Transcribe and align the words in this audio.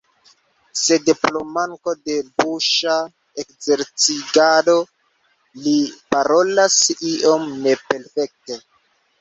Sed, 0.83 1.09
pro 1.25 1.41
manko 1.57 1.93
de 2.09 2.15
buŝa 2.43 2.95
ekzerciĝado, 3.43 4.75
li 5.67 5.77
parolas 6.17 6.79
iom 7.15 7.47
neperfekte. 7.69 8.63